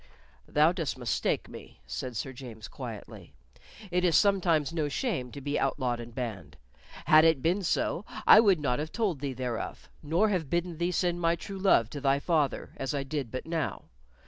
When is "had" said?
7.05-7.23